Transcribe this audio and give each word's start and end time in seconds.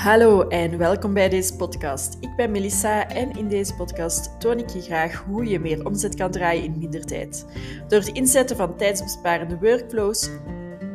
Hallo 0.00 0.48
en 0.48 0.78
welkom 0.78 1.14
bij 1.14 1.28
deze 1.28 1.56
podcast. 1.56 2.16
Ik 2.20 2.36
ben 2.36 2.50
Melissa 2.50 3.08
en 3.08 3.30
in 3.30 3.48
deze 3.48 3.74
podcast 3.74 4.40
toon 4.40 4.58
ik 4.58 4.68
je 4.68 4.80
graag 4.80 5.24
hoe 5.24 5.44
je 5.44 5.58
meer 5.58 5.86
omzet 5.86 6.14
kan 6.14 6.30
draaien 6.30 6.64
in 6.64 6.78
minder 6.78 7.04
tijd. 7.04 7.46
Door 7.88 7.98
het 7.98 8.08
inzetten 8.08 8.56
van 8.56 8.76
tijdsbesparende 8.76 9.58
workflows, 9.58 10.30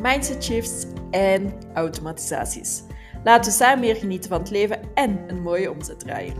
mindset 0.02 0.44
shifts 0.44 0.86
en 1.12 1.54
automatisaties. 1.73 2.84
Laten 3.23 3.52
we 3.52 3.57
samen 3.57 3.80
meer 3.80 3.95
genieten 3.95 4.30
van 4.30 4.39
het 4.39 4.49
leven 4.49 4.80
en 4.94 5.30
een 5.30 5.41
mooie 5.41 5.72
omzet 5.72 5.99
draaien. 5.99 6.35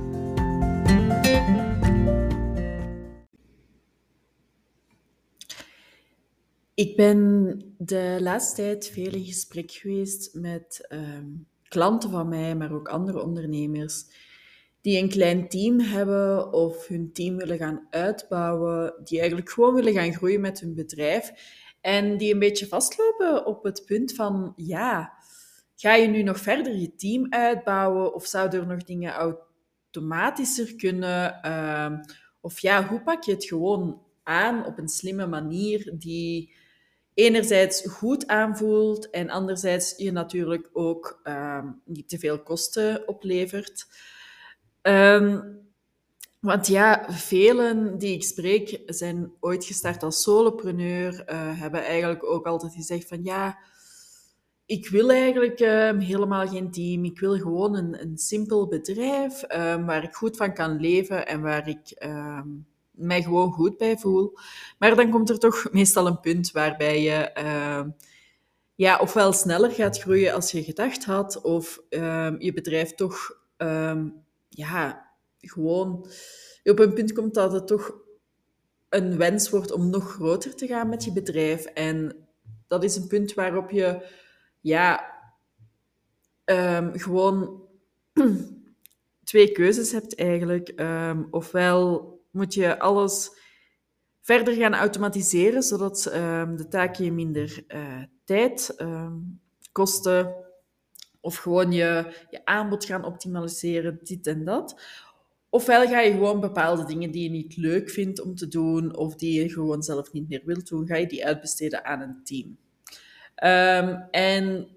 Ik 6.74 6.96
ben 6.96 7.60
de 7.78 8.18
laatste 8.20 8.56
tijd 8.62 8.90
veel 8.90 9.14
in 9.14 9.26
gesprek 9.26 9.72
geweest 9.72 10.34
met 10.34 10.86
ehm, 10.88 11.28
klanten 11.76 12.10
van 12.10 12.30
mij, 12.30 12.56
maar 12.56 12.72
ook 12.72 12.88
andere 12.88 13.24
ondernemers, 13.24 14.06
die 14.82 15.02
een 15.02 15.10
klein 15.10 15.48
team 15.50 15.80
hebben 15.80 16.54
of 16.54 16.88
hun 16.88 17.10
team 17.14 17.38
willen 17.38 17.58
gaan 17.58 17.88
uitbouwen, 17.90 18.94
die 19.04 19.20
eigenlijk 19.20 19.50
gewoon 19.50 19.74
willen 19.74 19.94
gaan 19.94 20.14
groeien 20.14 20.42
met 20.42 20.60
hun 20.60 20.76
bedrijf 20.76 21.32
en 21.82 22.18
die 22.18 22.34
een 22.34 22.40
beetje 22.40 22.68
vastlopen 22.68 23.46
op 23.46 23.64
het 23.64 23.84
punt 23.86 24.14
van, 24.14 24.54
ja, 24.56 25.14
ga 25.76 25.94
je 25.94 26.08
nu 26.08 26.24
nog 26.24 26.40
verder 26.40 26.76
je 26.76 26.96
team 26.96 27.26
uitbouwen 27.30 28.14
of 28.14 28.26
zouden 28.26 28.60
er 28.60 28.68
nog 28.68 28.84
dingen 28.84 29.14
automatischer 29.14 30.76
kunnen? 30.76 31.42
Ehm, 31.42 31.98
of 32.42 32.60
ja, 32.60 32.88
hoe 32.88 33.02
pak 33.02 33.24
je 33.24 33.32
het 33.32 33.46
gewoon 33.46 34.02
aan 34.24 34.66
op 34.66 34.78
een 34.78 34.90
slimme 34.90 35.28
manier 35.28 35.94
die 35.98 36.56
enerzijds 37.16 37.88
goed 37.88 38.28
aanvoelt 38.28 39.10
en 39.10 39.30
anderzijds 39.30 39.94
je 39.98 40.12
natuurlijk 40.12 40.70
ook 40.74 41.20
ehm, 41.24 41.68
niet 41.84 42.10
te 42.10 42.20
veel 42.20 42.44
kosten 42.44 43.08
oplevert. 43.08 43.88
Um, 44.82 45.64
want 46.40 46.68
ja, 46.68 47.06
velen 47.12 47.98
die 47.98 48.14
ik 48.14 48.24
spreek 48.24 48.82
zijn 48.86 49.32
ooit 49.40 49.66
gestart 49.66 50.04
als 50.04 50.22
solopreneur, 50.22 51.24
uh, 51.30 51.60
hebben 51.60 51.84
eigenlijk 51.84 52.24
ook 52.24 52.46
altijd 52.46 52.74
gezegd 52.74 53.08
van 53.08 53.24
ja, 53.24 53.58
ik 54.66 54.90
wil 54.90 55.12
eigenlijk 55.12 55.60
uh, 55.60 56.00
helemaal 56.00 56.48
geen 56.48 56.72
team. 56.72 57.06
Ik 57.06 57.20
wil 57.20 57.38
gewoon 57.38 57.76
een, 57.76 58.02
een 58.02 58.18
simpel 58.18 58.68
bedrijf 58.68 59.44
waar 59.86 60.04
ik 60.04 60.14
goed 60.14 60.38
van 60.38 60.54
kan 60.54 60.80
leven 60.80 61.28
en 61.28 61.42
waar 61.42 61.68
ik 61.68 62.08
mij 62.98 63.24
gewoon 63.24 63.52
goed 63.52 63.78
bij 63.78 63.98
voel. 63.98 64.38
Maar 64.80 64.96
dan 64.96 65.10
komt 65.10 65.30
er 65.30 65.40
toch 65.40 65.68
meestal 65.72 66.08
een 66.08 66.20
punt 66.20 66.52
waarbij 66.52 67.02
je 67.02 67.32
uh, 67.38 67.82
ja, 68.76 69.00
ofwel 69.00 69.34
sneller 69.34 69.72
gaat 69.72 70.00
groeien 70.00 70.34
als 70.34 70.52
je 70.52 70.64
gedacht 70.64 71.06
had, 71.06 71.42
of 71.42 71.82
uh, 71.90 72.34
je 72.38 72.54
bedrijf 72.54 72.96
toch 72.96 73.44
um, 73.58 74.24
ja, 74.50 75.12
gewoon 75.40 76.08
op 76.64 76.80
een 76.80 76.94
punt 76.94 77.14
komt 77.14 77.34
dat 77.34 77.52
het 77.52 77.68
toch 77.68 77.96
een 78.90 79.18
wens 79.18 79.50
wordt 79.50 79.72
om 79.72 79.90
nog 79.90 80.12
groter 80.12 80.56
te 80.56 80.68
gaan 80.68 80.90
met 80.90 81.04
je 81.04 81.12
bedrijf. 81.12 81.66
En 81.66 82.28
dat 82.68 82.84
is 82.84 82.96
een 82.96 83.08
punt 83.08 83.34
waarop 83.34 83.70
je 83.70 84.10
ja, 84.62 85.14
um, 86.46 87.00
gewoon 87.00 87.64
twee 89.24 89.52
keuzes 89.52 89.92
hebt 89.92 90.16
eigenlijk. 90.16 90.74
Ofwel 91.32 92.15
moet 92.36 92.54
je 92.54 92.80
alles 92.80 93.32
verder 94.22 94.54
gaan 94.54 94.74
automatiseren, 94.74 95.64
zodat 95.64 96.12
um, 96.16 96.58
de 96.58 96.68
taken 96.68 97.06
je 97.06 97.12
minder 97.12 97.64
uh, 97.68 98.04
tijd 98.24 98.76
um, 98.78 99.42
kosten. 99.72 100.36
Of 101.22 101.36
gewoon 101.36 101.72
je, 101.72 102.14
je 102.30 102.46
aanbod 102.46 102.86
gaan 102.86 103.06
optimaliseren, 103.06 104.00
dit 104.04 104.28
en 104.28 104.46
dat. 104.46 104.82
Ofwel 105.50 105.88
ga 105.88 106.00
je 106.00 106.12
gewoon 106.12 106.40
bepaalde 106.40 106.86
dingen 106.86 107.12
die 107.12 107.24
je 107.24 107.30
niet 107.30 107.58
leuk 107.58 107.90
vindt 107.90 108.22
om 108.22 108.36
te 108.36 108.48
doen, 108.48 108.96
of 108.96 109.16
die 109.16 109.42
je 109.42 109.50
gewoon 109.50 109.84
zelf 109.84 110.12
niet 110.12 110.30
meer 110.30 110.42
wilt 110.46 110.68
doen, 110.68 110.88
ga 110.88 110.96
je 110.96 111.08
die 111.08 111.26
uitbesteden 111.26 111.86
aan 111.86 112.02
een 112.02 112.24
team. 112.24 112.58
Um, 113.44 114.08
en 114.12 114.68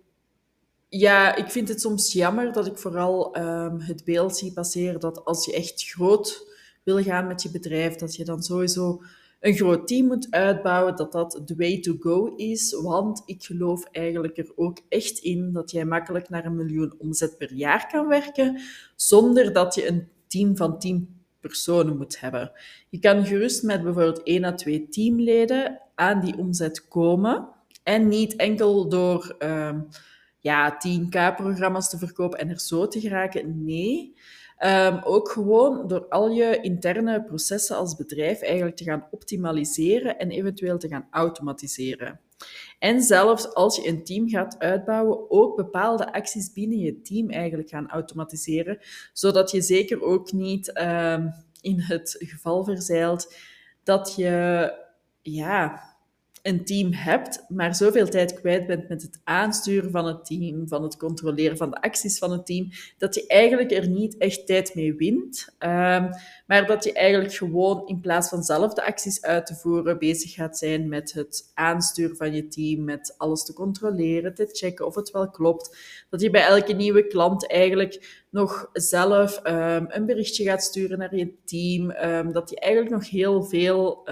ja, 0.89 1.37
ik 1.37 1.51
vind 1.51 1.69
het 1.69 1.81
soms 1.81 2.13
jammer 2.13 2.53
dat 2.53 2.67
ik 2.67 2.79
vooral 2.79 3.35
het 3.79 4.05
beeld 4.05 4.37
zie 4.37 4.53
passeren 4.53 5.01
dat 5.01 5.25
als 5.25 5.45
je 5.45 5.53
echt 5.53 5.83
groot 5.83 6.47
wil 6.95 7.03
gaan 7.03 7.27
met 7.27 7.43
je 7.43 7.51
bedrijf, 7.51 7.95
dat 7.95 8.17
je 8.17 8.25
dan 8.25 8.43
sowieso 8.43 9.03
een 9.41 9.55
groot 9.55 9.87
team 9.87 10.07
moet 10.07 10.27
uitbouwen, 10.31 10.97
dat 10.97 11.13
dat 11.13 11.43
the 11.45 11.55
way 11.57 11.81
to 11.81 11.97
go 12.01 12.35
is. 12.37 12.81
Want 12.83 13.23
ik 13.27 13.43
geloof 13.43 13.85
eigenlijk 13.85 14.39
er 14.39 14.53
ook 14.57 14.79
echt 14.89 15.19
in 15.19 15.53
dat 15.53 15.71
jij 15.71 15.85
makkelijk 15.85 16.29
naar 16.29 16.45
een 16.45 16.57
miljoen 16.57 16.95
omzet 16.99 17.39
per 17.39 17.53
jaar 17.53 17.89
kan 17.91 18.09
werken, 18.09 18.61
zonder 18.97 19.53
dat 19.53 19.75
je 19.75 19.89
een 19.89 20.09
team 20.27 20.57
van 20.57 20.79
10 20.79 21.23
personen 21.41 21.97
moet 21.97 22.21
hebben. 22.21 22.53
Je 22.89 22.99
kan 22.99 23.27
gerust 23.27 23.63
met 23.63 23.83
bijvoorbeeld 23.83 24.23
1 24.23 24.45
à 24.45 24.55
2 24.55 24.89
teamleden 24.89 25.81
aan 25.95 26.21
die 26.21 26.37
omzet 26.39 26.89
komen. 26.89 27.49
En 27.83 28.09
niet 28.09 28.37
enkel 28.37 28.89
door 28.89 29.37
um, 29.39 29.89
ja, 30.39 30.75
10k-programma's 30.75 31.91
te 31.91 31.99
verkopen 31.99 32.39
en 32.39 32.49
er 32.49 32.61
zo 32.61 32.89
te 32.89 33.01
geraken. 33.01 33.65
Nee, 33.65 34.15
Um, 34.65 35.01
ook 35.05 35.31
gewoon 35.31 35.89
door 35.89 36.09
al 36.09 36.29
je 36.31 36.61
interne 36.61 37.25
processen 37.25 37.77
als 37.77 37.97
bedrijf 37.97 38.41
eigenlijk 38.43 38.77
te 38.77 38.85
gaan 38.85 39.07
optimaliseren 39.11 40.19
en 40.19 40.31
eventueel 40.31 40.79
te 40.79 40.89
gaan 40.89 41.09
automatiseren. 41.11 42.21
En 42.79 43.03
zelfs 43.03 43.55
als 43.55 43.77
je 43.77 43.89
een 43.89 44.05
team 44.05 44.29
gaat 44.29 44.59
uitbouwen, 44.59 45.31
ook 45.31 45.57
bepaalde 45.57 46.13
acties 46.13 46.53
binnen 46.53 46.79
je 46.79 47.01
team 47.01 47.31
eigenlijk 47.31 47.69
gaan 47.69 47.89
automatiseren, 47.89 48.79
zodat 49.13 49.51
je 49.51 49.61
zeker 49.61 50.03
ook 50.03 50.33
niet 50.33 50.81
um, 50.81 51.33
in 51.61 51.81
het 51.81 52.17
geval 52.19 52.65
verzeilt 52.65 53.35
dat 53.83 54.15
je 54.17 54.73
ja, 55.23 55.83
een 56.43 56.65
team 56.65 56.93
hebt, 56.93 57.45
maar 57.49 57.75
zoveel 57.75 58.09
tijd 58.09 58.41
kwijt 58.41 58.67
bent 58.67 58.89
met 58.89 59.03
het 59.03 59.21
aansturen 59.25 59.91
van 59.91 60.07
het 60.07 60.27
team, 60.27 60.69
van 60.69 60.83
het 60.83 60.97
controleren 60.97 61.57
van 61.57 61.71
de 61.71 61.81
acties 61.81 62.19
van 62.19 62.33
het 62.33 62.47
team, 62.47 62.69
dat 62.99 63.15
je 63.15 63.27
eigenlijk 63.27 63.71
er 63.71 63.89
niet 63.89 64.17
echt 64.17 64.47
tijd 64.47 64.75
mee 64.75 64.95
wint. 64.95 65.49
Um, 65.59 66.11
maar 66.47 66.67
dat 66.67 66.85
je 66.85 66.93
eigenlijk 66.93 67.35
gewoon 67.35 67.87
in 67.87 68.01
plaats 68.01 68.29
van 68.29 68.43
zelf 68.43 68.75
de 68.75 68.85
acties 68.85 69.23
uit 69.23 69.47
te 69.47 69.55
voeren, 69.55 69.99
bezig 69.99 70.33
gaat 70.33 70.59
zijn 70.59 70.89
met 70.89 71.13
het 71.13 71.51
aansturen 71.55 72.17
van 72.17 72.35
je 72.35 72.49
team, 72.49 72.85
met 72.85 73.15
alles 73.17 73.45
te 73.45 73.53
controleren, 73.53 74.35
te 74.35 74.49
checken 74.53 74.87
of 74.87 74.95
het 74.95 75.11
wel 75.11 75.31
klopt. 75.31 75.77
Dat 76.11 76.21
je 76.21 76.31
bij 76.31 76.47
elke 76.47 76.73
nieuwe 76.73 77.07
klant 77.07 77.51
eigenlijk 77.51 78.25
nog 78.31 78.71
zelf 78.73 79.41
um, 79.45 79.87
een 79.89 80.07
berichtje 80.07 80.45
gaat 80.45 80.63
sturen 80.63 80.99
naar 80.99 81.17
je 81.17 81.35
team. 81.45 81.91
Um, 81.91 82.33
dat 82.33 82.51
je 82.51 82.61
eigenlijk 82.61 82.95
nog 82.95 83.11
heel 83.11 83.43
veel 83.43 84.09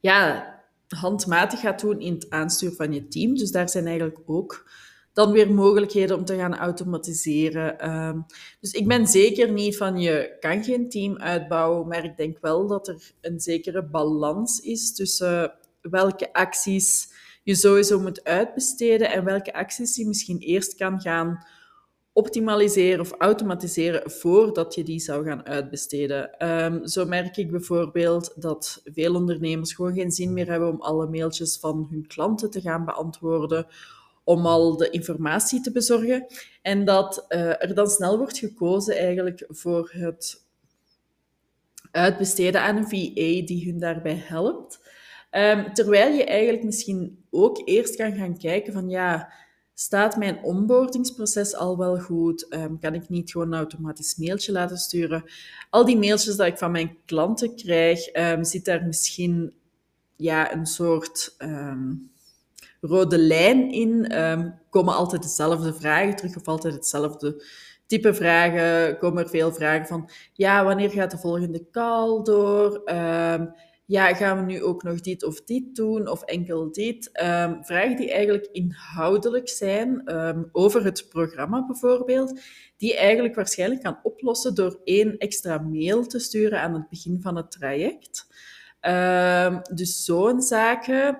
ja, 0.00 0.54
handmatig 0.88 1.60
gaat 1.60 1.80
doen 1.80 2.00
in 2.00 2.14
het 2.14 2.30
aansturen 2.30 2.76
van 2.76 2.92
je 2.92 3.08
team. 3.08 3.34
Dus 3.34 3.50
daar 3.50 3.68
zijn 3.68 3.86
eigenlijk 3.86 4.18
ook 4.26 4.70
dan 5.12 5.32
weer 5.32 5.52
mogelijkheden 5.52 6.16
om 6.16 6.24
te 6.24 6.36
gaan 6.36 6.56
automatiseren. 6.56 7.90
Um, 7.90 8.26
dus 8.60 8.72
ik 8.72 8.88
ben 8.88 9.06
zeker 9.06 9.52
niet 9.52 9.76
van 9.76 9.98
je 9.98 10.36
kan 10.40 10.64
geen 10.64 10.88
team 10.88 11.16
uitbouwen, 11.16 11.88
maar 11.88 12.04
ik 12.04 12.16
denk 12.16 12.38
wel 12.40 12.66
dat 12.66 12.88
er 12.88 13.12
een 13.20 13.40
zekere 13.40 13.84
balans 13.84 14.60
is 14.60 14.94
tussen 14.94 15.52
welke 15.80 16.32
acties 16.32 17.08
je 17.42 17.54
sowieso 17.54 18.00
moet 18.00 18.24
uitbesteden 18.24 19.10
en 19.10 19.24
welke 19.24 19.54
acties 19.54 19.96
je 19.96 20.06
misschien 20.06 20.38
eerst 20.38 20.74
kan 20.74 21.00
gaan 21.00 21.46
optimaliseren 22.16 23.00
of 23.00 23.12
automatiseren 23.18 24.10
voordat 24.10 24.74
je 24.74 24.84
die 24.84 24.98
zou 24.98 25.24
gaan 25.24 25.46
uitbesteden. 25.46 26.48
Um, 26.64 26.86
zo 26.86 27.04
merk 27.04 27.36
ik 27.36 27.50
bijvoorbeeld 27.50 28.32
dat 28.36 28.82
veel 28.84 29.14
ondernemers 29.14 29.72
gewoon 29.72 29.94
geen 29.94 30.10
zin 30.10 30.32
meer 30.32 30.50
hebben 30.50 30.68
om 30.68 30.80
alle 30.80 31.06
mailtjes 31.06 31.58
van 31.58 31.86
hun 31.90 32.06
klanten 32.06 32.50
te 32.50 32.60
gaan 32.60 32.84
beantwoorden, 32.84 33.66
om 34.24 34.46
al 34.46 34.76
de 34.76 34.90
informatie 34.90 35.60
te 35.60 35.72
bezorgen. 35.72 36.26
En 36.62 36.84
dat 36.84 37.24
uh, 37.28 37.62
er 37.62 37.74
dan 37.74 37.88
snel 37.88 38.18
wordt 38.18 38.38
gekozen 38.38 38.96
eigenlijk 38.96 39.44
voor 39.48 39.90
het 39.92 40.44
uitbesteden 41.90 42.60
aan 42.60 42.76
een 42.76 42.88
VA 42.88 43.46
die 43.46 43.64
hun 43.64 43.78
daarbij 43.78 44.22
helpt. 44.24 44.80
Um, 45.30 45.74
terwijl 45.74 46.12
je 46.12 46.24
eigenlijk 46.24 46.64
misschien 46.64 47.24
ook 47.30 47.62
eerst 47.64 47.96
kan 47.96 48.14
gaan 48.14 48.38
kijken 48.38 48.72
van 48.72 48.88
ja, 48.88 49.32
Staat 49.78 50.16
mijn 50.16 50.42
onboardingsproces 50.42 51.54
al 51.54 51.78
wel 51.78 51.98
goed? 51.98 52.54
Um, 52.54 52.78
kan 52.80 52.94
ik 52.94 53.08
niet 53.08 53.30
gewoon 53.30 53.52
een 53.52 53.58
automatisch 53.58 54.16
mailtje 54.16 54.52
laten 54.52 54.76
sturen? 54.76 55.24
Al 55.70 55.84
die 55.84 55.96
mailtjes 55.96 56.36
dat 56.36 56.46
ik 56.46 56.58
van 56.58 56.70
mijn 56.70 56.96
klanten 57.04 57.56
krijg, 57.56 58.14
um, 58.14 58.44
zit 58.44 58.64
daar 58.64 58.84
misschien 58.84 59.54
ja, 60.16 60.54
een 60.54 60.66
soort 60.66 61.34
um, 61.38 62.10
rode 62.80 63.18
lijn 63.18 63.72
in? 63.72 64.12
komen 64.70 64.94
altijd 64.94 65.22
dezelfde 65.22 65.74
vragen 65.74 66.16
terug 66.16 66.36
of 66.36 66.46
altijd 66.46 66.74
hetzelfde 66.74 67.44
type 67.86 68.14
vragen? 68.14 68.98
Komen 68.98 69.22
er 69.22 69.30
veel 69.30 69.52
vragen 69.52 69.86
van, 69.86 70.10
ja, 70.32 70.64
wanneer 70.64 70.90
gaat 70.90 71.10
de 71.10 71.18
volgende 71.18 71.70
call 71.70 72.22
door? 72.22 72.82
Ja, 73.86 74.14
gaan 74.14 74.38
we 74.38 74.52
nu 74.52 74.62
ook 74.62 74.82
nog 74.82 75.00
dit 75.00 75.24
of 75.24 75.42
dit 75.42 75.74
doen, 75.74 76.08
of 76.08 76.22
enkel 76.22 76.72
dit? 76.72 77.10
Um, 77.22 77.64
vragen 77.64 77.96
die 77.96 78.12
eigenlijk 78.12 78.48
inhoudelijk 78.52 79.48
zijn 79.48 80.16
um, 80.16 80.48
over 80.52 80.84
het 80.84 81.06
programma 81.08 81.66
bijvoorbeeld, 81.66 82.40
die 82.76 82.96
eigenlijk 82.96 83.34
waarschijnlijk 83.34 83.82
kan 83.82 83.98
oplossen 84.02 84.54
door 84.54 84.80
één 84.84 85.18
extra 85.18 85.58
mail 85.58 86.06
te 86.06 86.18
sturen 86.18 86.60
aan 86.60 86.74
het 86.74 86.88
begin 86.88 87.20
van 87.20 87.36
het 87.36 87.50
traject. 87.50 88.26
Um, 88.80 89.60
dus 89.74 90.04
zo'n 90.04 90.42
zaken, 90.42 91.18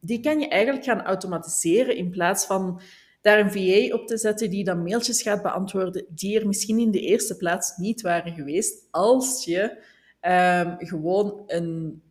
die 0.00 0.20
kan 0.20 0.40
je 0.40 0.48
eigenlijk 0.48 0.84
gaan 0.84 1.02
automatiseren 1.02 1.96
in 1.96 2.10
plaats 2.10 2.46
van 2.46 2.80
daar 3.20 3.38
een 3.38 3.52
VA 3.52 3.94
op 3.94 4.06
te 4.06 4.18
zetten 4.18 4.50
die 4.50 4.64
dan 4.64 4.82
mailtjes 4.82 5.22
gaat 5.22 5.42
beantwoorden 5.42 6.06
die 6.08 6.40
er 6.40 6.46
misschien 6.46 6.78
in 6.78 6.90
de 6.90 7.00
eerste 7.00 7.36
plaats 7.36 7.76
niet 7.76 8.00
waren 8.00 8.34
geweest, 8.34 8.88
als 8.90 9.44
je 9.44 9.92
um, 10.26 10.76
gewoon 10.78 11.42
een 11.46 12.02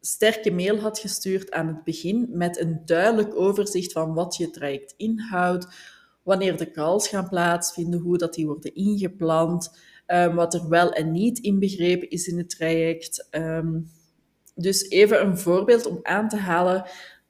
sterke 0.00 0.50
mail 0.50 0.78
had 0.78 0.98
gestuurd 0.98 1.50
aan 1.50 1.66
het 1.66 1.84
begin 1.84 2.28
met 2.30 2.60
een 2.60 2.80
duidelijk 2.84 3.34
overzicht 3.34 3.92
van 3.92 4.14
wat 4.14 4.36
je 4.36 4.50
traject 4.50 4.94
inhoudt, 4.96 5.68
wanneer 6.22 6.56
de 6.56 6.70
calls 6.70 7.08
gaan 7.08 7.28
plaatsvinden, 7.28 8.00
hoe 8.00 8.18
dat 8.18 8.34
die 8.34 8.46
worden 8.46 8.74
ingepland, 8.74 9.78
um, 10.06 10.34
wat 10.34 10.54
er 10.54 10.68
wel 10.68 10.92
en 10.92 11.12
niet 11.12 11.38
inbegrepen 11.38 12.10
is 12.10 12.26
in 12.26 12.38
het 12.38 12.50
traject. 12.50 13.28
Um, 13.30 13.90
dus 14.54 14.88
even 14.88 15.26
een 15.26 15.38
voorbeeld 15.38 15.86
om 15.86 15.98
aan 16.02 16.28
te 16.28 16.36
halen 16.36 16.84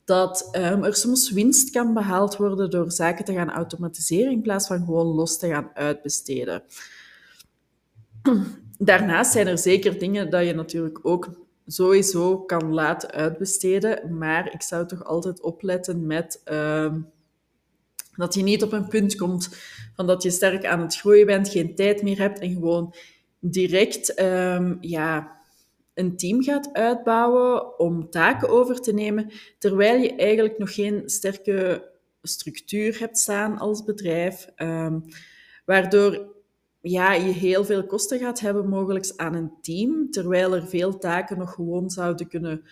dat 0.04 0.48
er 0.52 0.94
soms 0.94 1.30
winst 1.30 1.70
kan 1.70 1.94
behaald 1.94 2.36
worden 2.36 2.70
door 2.70 2.92
zaken 2.92 3.24
te 3.24 3.32
gaan 3.32 3.50
automatiseren 3.50 4.32
in 4.32 4.42
plaats 4.42 4.66
van 4.66 4.84
gewoon 4.84 5.06
los 5.06 5.38
te 5.38 5.48
gaan 5.48 5.70
uitbesteden. 5.74 6.62
Daarnaast 8.78 9.32
zijn 9.32 9.46
er 9.46 9.58
zeker 9.58 9.98
dingen 9.98 10.30
dat 10.30 10.46
je 10.46 10.54
natuurlijk 10.54 10.98
ook 11.02 11.28
sowieso 11.66 12.38
kan 12.38 12.72
laten 12.72 13.10
uitbesteden, 13.10 14.18
maar 14.18 14.54
ik 14.54 14.62
zou 14.62 14.86
toch 14.86 15.04
altijd 15.04 15.42
opletten 15.42 16.06
met 16.06 16.42
uh, 16.44 16.94
dat 18.16 18.34
je 18.34 18.42
niet 18.42 18.62
op 18.62 18.72
een 18.72 18.88
punt 18.88 19.16
komt 19.16 19.56
van 19.94 20.06
dat 20.06 20.22
je 20.22 20.30
sterk 20.30 20.64
aan 20.64 20.80
het 20.80 20.96
groeien 20.96 21.26
bent, 21.26 21.48
geen 21.48 21.74
tijd 21.74 22.02
meer 22.02 22.18
hebt 22.18 22.38
en 22.38 22.52
gewoon 22.52 22.94
direct 23.38 24.20
um, 24.20 24.78
ja, 24.80 25.36
een 25.94 26.16
team 26.16 26.42
gaat 26.42 26.72
uitbouwen 26.72 27.78
om 27.78 28.10
taken 28.10 28.48
over 28.48 28.80
te 28.80 28.92
nemen, 28.92 29.30
terwijl 29.58 30.00
je 30.00 30.14
eigenlijk 30.14 30.58
nog 30.58 30.74
geen 30.74 31.02
sterke 31.04 31.90
structuur 32.22 32.98
hebt 32.98 33.18
staan 33.18 33.58
als 33.58 33.84
bedrijf, 33.84 34.48
um, 34.56 35.04
waardoor 35.64 36.35
ja, 36.90 37.12
je 37.12 37.32
heel 37.32 37.64
veel 37.64 37.86
kosten 37.86 38.18
gaat 38.18 38.40
hebben 38.40 38.68
mogelijk 38.68 39.12
aan 39.16 39.34
een 39.34 39.52
team, 39.62 40.10
terwijl 40.10 40.54
er 40.54 40.66
veel 40.66 40.98
taken 40.98 41.38
nog 41.38 41.52
gewoon 41.54 41.90
zouden 41.90 42.28
kunnen 42.28 42.62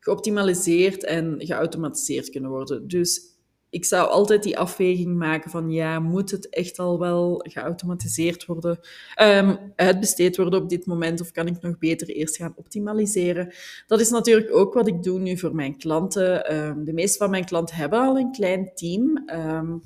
geoptimaliseerd 0.00 1.04
en 1.04 1.34
geautomatiseerd 1.38 2.30
kunnen 2.30 2.50
worden. 2.50 2.88
Dus 2.88 3.32
ik 3.70 3.84
zou 3.84 4.08
altijd 4.08 4.42
die 4.42 4.58
afweging 4.58 5.16
maken 5.16 5.50
van 5.50 5.70
ja, 5.70 6.00
moet 6.00 6.30
het 6.30 6.48
echt 6.48 6.78
al 6.78 6.98
wel 6.98 7.40
geautomatiseerd 7.48 8.46
worden, 8.46 8.78
um, 9.22 9.58
uitbesteed 9.76 10.36
worden 10.36 10.62
op 10.62 10.68
dit 10.68 10.86
moment 10.86 11.20
of 11.20 11.30
kan 11.30 11.46
ik 11.46 11.60
nog 11.60 11.78
beter 11.78 12.08
eerst 12.08 12.36
gaan 12.36 12.52
optimaliseren? 12.56 13.52
Dat 13.86 14.00
is 14.00 14.10
natuurlijk 14.10 14.54
ook 14.54 14.74
wat 14.74 14.88
ik 14.88 15.02
doe 15.02 15.18
nu 15.18 15.38
voor 15.38 15.54
mijn 15.54 15.76
klanten. 15.76 16.54
Um, 16.54 16.84
de 16.84 16.92
meeste 16.92 17.18
van 17.18 17.30
mijn 17.30 17.44
klanten 17.44 17.76
hebben 17.76 17.98
al 17.98 18.18
een 18.18 18.32
klein 18.32 18.70
team. 18.74 19.28
Um, 19.30 19.82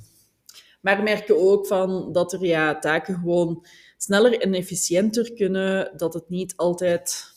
maar 0.80 1.02
merken 1.02 1.38
ook 1.38 1.66
van 1.66 2.12
dat 2.12 2.32
er 2.32 2.44
ja, 2.44 2.78
taken 2.78 3.14
gewoon 3.14 3.66
sneller 3.96 4.40
en 4.40 4.54
efficiënter 4.54 5.32
kunnen, 5.32 5.92
dat 5.96 6.14
het 6.14 6.28
niet 6.28 6.56
altijd 6.56 7.36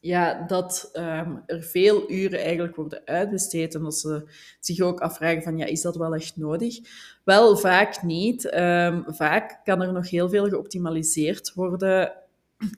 ja, 0.00 0.46
dat 0.46 0.90
um, 0.92 1.42
er 1.46 1.62
veel 1.62 2.10
uren 2.10 2.40
eigenlijk 2.40 2.76
worden 2.76 3.02
uitbesteed 3.04 3.74
en 3.74 3.82
dat 3.82 3.94
ze 3.94 4.30
zich 4.60 4.80
ook 4.80 5.00
afvragen 5.00 5.42
van, 5.42 5.56
ja, 5.56 5.64
is 5.64 5.82
dat 5.82 5.96
wel 5.96 6.14
echt 6.14 6.36
nodig? 6.36 6.78
Wel, 7.24 7.56
vaak 7.56 8.02
niet. 8.02 8.54
Um, 8.54 9.04
vaak 9.06 9.60
kan 9.64 9.82
er 9.82 9.92
nog 9.92 10.10
heel 10.10 10.28
veel 10.28 10.48
geoptimaliseerd 10.48 11.52
worden 11.54 12.12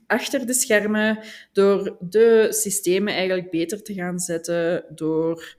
achter 0.07 0.45
de 0.45 0.53
schermen 0.53 1.19
door 1.51 1.97
de 1.99 2.47
systemen 2.49 3.13
eigenlijk 3.13 3.49
beter 3.49 3.83
te 3.83 3.93
gaan 3.93 4.19
zetten, 4.19 4.85
door 4.89 5.55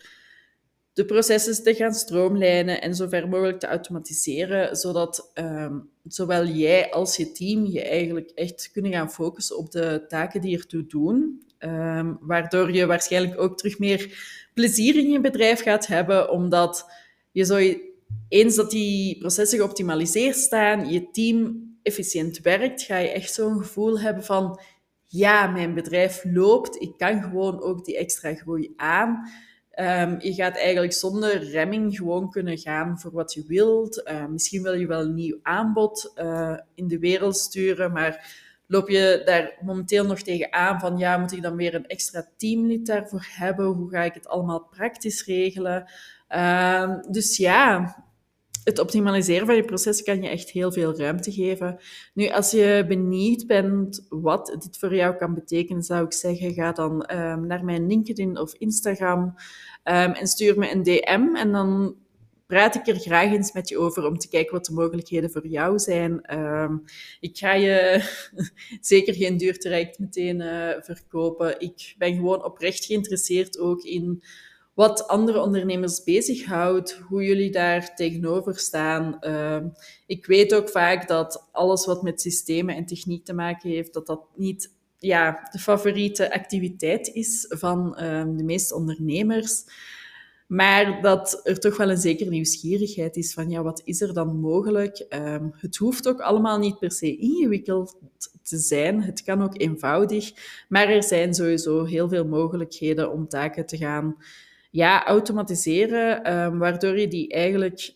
de 0.92 1.04
processen 1.04 1.64
te 1.64 1.74
gaan 1.74 1.94
stroomlijnen 1.94 2.80
en 2.80 2.94
zo 2.94 3.08
ver 3.08 3.28
mogelijk 3.28 3.58
te 3.58 3.66
automatiseren, 3.66 4.76
zodat 4.76 5.30
um, 5.34 5.90
zowel 6.04 6.46
jij 6.46 6.90
als 6.90 7.16
je 7.16 7.32
team 7.32 7.66
je 7.66 7.82
eigenlijk 7.82 8.30
echt 8.34 8.70
kunnen 8.72 8.92
gaan 8.92 9.10
focussen 9.10 9.58
op 9.58 9.70
de 9.70 10.04
taken 10.08 10.40
die 10.40 10.56
ertoe 10.56 10.86
doen, 10.86 11.42
um, 11.58 12.18
waardoor 12.20 12.72
je 12.72 12.86
waarschijnlijk 12.86 13.40
ook 13.40 13.58
terug 13.58 13.78
meer 13.78 14.30
plezier 14.54 14.96
in 14.96 15.10
je 15.10 15.20
bedrijf 15.20 15.62
gaat 15.62 15.86
hebben, 15.86 16.30
omdat 16.30 16.86
je 17.30 17.44
zo 17.44 17.74
eens 18.28 18.54
dat 18.54 18.70
die 18.70 19.18
processen 19.18 19.58
geoptimaliseerd 19.58 20.36
staan, 20.36 20.90
je 20.90 21.10
team 21.10 21.70
efficiënt 21.82 22.40
werkt, 22.40 22.82
ga 22.82 22.96
je 22.96 23.08
echt 23.08 23.34
zo'n 23.34 23.58
gevoel 23.58 24.00
hebben 24.00 24.24
van 24.24 24.60
ja, 25.06 25.46
mijn 25.46 25.74
bedrijf 25.74 26.24
loopt, 26.24 26.80
ik 26.80 26.92
kan 26.96 27.22
gewoon 27.22 27.62
ook 27.62 27.84
die 27.84 27.96
extra 27.96 28.34
groei 28.34 28.72
aan. 28.76 29.30
Um, 29.80 30.20
je 30.20 30.34
gaat 30.34 30.56
eigenlijk 30.56 30.92
zonder 30.92 31.50
remming 31.50 31.96
gewoon 31.96 32.30
kunnen 32.30 32.58
gaan 32.58 33.00
voor 33.00 33.12
wat 33.12 33.32
je 33.32 33.44
wilt. 33.46 34.08
Uh, 34.10 34.26
misschien 34.26 34.62
wil 34.62 34.72
je 34.72 34.86
wel 34.86 35.00
een 35.00 35.14
nieuw 35.14 35.38
aanbod 35.42 36.12
uh, 36.16 36.58
in 36.74 36.88
de 36.88 36.98
wereld 36.98 37.36
sturen, 37.36 37.92
maar 37.92 38.36
loop 38.66 38.88
je 38.88 39.22
daar 39.24 39.58
momenteel 39.60 40.06
nog 40.06 40.20
tegen 40.20 40.52
aan 40.52 40.80
van 40.80 40.98
ja, 40.98 41.16
moet 41.18 41.32
ik 41.32 41.42
dan 41.42 41.56
weer 41.56 41.74
een 41.74 41.86
extra 41.86 42.28
teamlid 42.36 42.86
daarvoor 42.86 43.26
hebben? 43.28 43.66
Hoe 43.66 43.90
ga 43.90 44.02
ik 44.02 44.14
het 44.14 44.28
allemaal 44.28 44.68
praktisch 44.70 45.24
regelen? 45.24 45.90
Uh, 46.28 46.98
dus 47.10 47.36
ja, 47.36 47.96
het 48.64 48.78
optimaliseren 48.78 49.46
van 49.46 49.56
je 49.56 49.64
proces 49.64 50.02
kan 50.02 50.22
je 50.22 50.28
echt 50.28 50.50
heel 50.50 50.72
veel 50.72 50.96
ruimte 50.96 51.32
geven. 51.32 51.80
Nu, 52.14 52.28
als 52.28 52.50
je 52.50 52.84
benieuwd 52.88 53.46
bent 53.46 54.06
wat 54.08 54.46
dit 54.46 54.78
voor 54.78 54.94
jou 54.94 55.16
kan 55.16 55.34
betekenen, 55.34 55.82
zou 55.82 56.04
ik 56.04 56.12
zeggen, 56.12 56.52
ga 56.52 56.72
dan 56.72 57.10
um, 57.12 57.46
naar 57.46 57.64
mijn 57.64 57.86
LinkedIn 57.86 58.38
of 58.38 58.54
Instagram 58.54 59.20
um, 59.84 60.12
en 60.12 60.26
stuur 60.26 60.58
me 60.58 60.70
een 60.70 60.82
DM 60.82 61.36
en 61.36 61.52
dan 61.52 61.96
praat 62.46 62.74
ik 62.74 62.86
er 62.86 62.98
graag 62.98 63.32
eens 63.32 63.52
met 63.52 63.68
je 63.68 63.78
over 63.78 64.06
om 64.06 64.18
te 64.18 64.28
kijken 64.28 64.52
wat 64.52 64.64
de 64.64 64.72
mogelijkheden 64.72 65.30
voor 65.30 65.46
jou 65.46 65.78
zijn. 65.78 66.38
Um, 66.38 66.84
ik 67.20 67.38
ga 67.38 67.52
je 67.54 68.04
zeker 68.80 69.14
geen 69.14 69.36
duur 69.36 69.90
meteen 69.98 70.40
uh, 70.40 70.68
verkopen. 70.78 71.60
Ik 71.60 71.94
ben 71.98 72.14
gewoon 72.14 72.44
oprecht 72.44 72.84
geïnteresseerd 72.84 73.58
ook 73.58 73.82
in 73.82 74.22
wat 74.74 75.08
andere 75.08 75.40
ondernemers 75.40 76.04
bezighoudt, 76.04 76.92
hoe 77.08 77.24
jullie 77.24 77.50
daar 77.50 77.94
tegenover 77.94 78.58
staan. 78.58 79.16
Uh, 79.20 79.58
ik 80.06 80.26
weet 80.26 80.54
ook 80.54 80.68
vaak 80.68 81.08
dat 81.08 81.48
alles 81.52 81.86
wat 81.86 82.02
met 82.02 82.20
systemen 82.20 82.76
en 82.76 82.86
techniek 82.86 83.24
te 83.24 83.32
maken 83.32 83.70
heeft, 83.70 83.92
dat 83.92 84.06
dat 84.06 84.20
niet 84.34 84.72
ja, 84.98 85.48
de 85.52 85.58
favoriete 85.58 86.32
activiteit 86.32 87.08
is 87.08 87.46
van 87.48 87.96
uh, 88.00 88.24
de 88.36 88.44
meeste 88.44 88.74
ondernemers. 88.74 89.64
Maar 90.46 91.02
dat 91.02 91.40
er 91.42 91.60
toch 91.60 91.76
wel 91.76 91.90
een 91.90 91.96
zekere 91.96 92.30
nieuwsgierigheid 92.30 93.16
is 93.16 93.32
van, 93.32 93.50
ja, 93.50 93.62
wat 93.62 93.82
is 93.84 94.00
er 94.00 94.14
dan 94.14 94.40
mogelijk? 94.40 95.06
Um, 95.08 95.52
het 95.56 95.76
hoeft 95.76 96.08
ook 96.08 96.20
allemaal 96.20 96.58
niet 96.58 96.78
per 96.78 96.92
se 96.92 97.16
ingewikkeld 97.16 97.98
te 98.42 98.58
zijn. 98.58 99.02
Het 99.02 99.22
kan 99.22 99.42
ook 99.42 99.60
eenvoudig. 99.60 100.32
Maar 100.68 100.88
er 100.88 101.02
zijn 101.02 101.34
sowieso 101.34 101.84
heel 101.84 102.08
veel 102.08 102.26
mogelijkheden 102.26 103.12
om 103.12 103.28
taken 103.28 103.66
te 103.66 103.76
gaan 103.76 104.16
ja, 104.72 105.04
automatiseren, 105.06 106.36
um, 106.36 106.58
waardoor 106.58 106.98
je 106.98 107.08
die 107.08 107.28
eigenlijk 107.28 107.94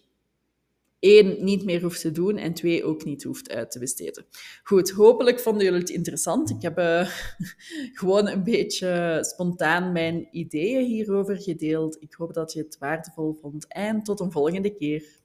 één, 0.99 1.45
niet 1.45 1.65
meer 1.65 1.83
hoeft 1.83 2.01
te 2.01 2.13
doen 2.13 2.37
en 2.37 2.55
twee, 2.55 2.85
ook 2.85 3.05
niet 3.05 3.23
hoeft 3.23 3.51
uit 3.51 3.71
te 3.71 3.79
besteden. 3.79 4.27
Goed, 4.63 4.91
hopelijk 4.91 5.41
vonden 5.41 5.65
jullie 5.65 5.81
het 5.81 5.91
interessant. 5.91 6.51
Ik 6.51 6.63
heb 6.63 6.79
uh, 6.79 7.09
gewoon 8.01 8.29
een 8.29 8.45
beetje 8.45 9.19
spontaan 9.21 9.93
mijn 9.93 10.29
ideeën 10.31 10.85
hierover 10.85 11.37
gedeeld. 11.37 11.97
Ik 12.01 12.15
hoop 12.15 12.35
dat 12.35 12.53
je 12.53 12.63
het 12.63 12.79
waardevol 12.79 13.35
vond 13.41 13.67
en 13.69 14.03
tot 14.03 14.21
een 14.21 14.33
volgende 14.33 14.75
keer. 14.75 15.25